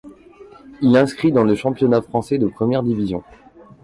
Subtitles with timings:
[0.81, 3.21] Il inscrit dans le championnat français de première division.